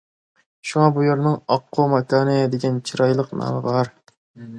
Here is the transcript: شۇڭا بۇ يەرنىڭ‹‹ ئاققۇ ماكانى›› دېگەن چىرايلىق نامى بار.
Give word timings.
شۇڭا 0.69 0.85
بۇ 0.95 1.03
يەرنىڭ‹‹ 1.07 1.33
ئاققۇ 1.55 1.85
ماكانى›› 1.91 2.39
دېگەن 2.55 2.81
چىرايلىق 2.91 3.31
نامى 3.43 3.61
بار. 3.67 3.93